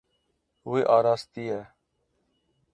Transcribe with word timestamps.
Wî 0.69 0.81
arastiye. 0.97 1.61